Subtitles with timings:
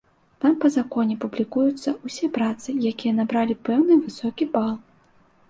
[0.43, 4.75] Там па законе публікуюцца ўсе працы, якія набралі пэўны высокі бал.